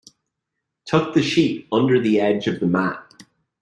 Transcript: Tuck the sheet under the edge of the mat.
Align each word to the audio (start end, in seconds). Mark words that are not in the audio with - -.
Tuck 0.87 1.13
the 1.13 1.21
sheet 1.21 1.67
under 1.71 1.99
the 2.01 2.19
edge 2.19 2.47
of 2.47 2.59
the 2.59 2.65
mat. 2.65 3.07